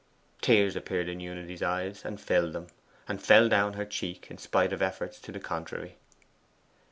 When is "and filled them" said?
2.03-2.65